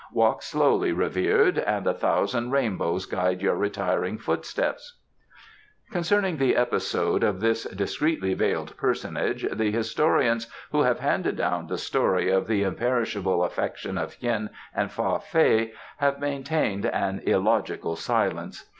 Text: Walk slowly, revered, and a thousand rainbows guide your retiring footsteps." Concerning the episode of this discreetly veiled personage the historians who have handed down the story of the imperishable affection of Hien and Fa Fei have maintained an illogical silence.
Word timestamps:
Walk 0.13 0.41
slowly, 0.41 0.91
revered, 0.91 1.59
and 1.59 1.85
a 1.85 1.93
thousand 1.93 2.49
rainbows 2.49 3.05
guide 3.05 3.39
your 3.43 3.55
retiring 3.55 4.17
footsteps." 4.17 4.97
Concerning 5.91 6.37
the 6.37 6.55
episode 6.55 7.21
of 7.23 7.39
this 7.39 7.65
discreetly 7.65 8.33
veiled 8.33 8.75
personage 8.77 9.45
the 9.53 9.69
historians 9.69 10.47
who 10.71 10.81
have 10.81 10.97
handed 11.01 11.35
down 11.35 11.67
the 11.67 11.77
story 11.77 12.31
of 12.31 12.47
the 12.47 12.63
imperishable 12.63 13.43
affection 13.43 13.95
of 13.99 14.13
Hien 14.15 14.49
and 14.73 14.91
Fa 14.91 15.19
Fei 15.19 15.71
have 15.97 16.17
maintained 16.19 16.87
an 16.87 17.19
illogical 17.19 17.95
silence. 17.95 18.65